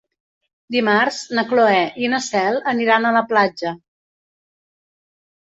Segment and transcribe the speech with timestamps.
[0.75, 3.75] Dimarts na Cloè i na Cel aniran a la platja.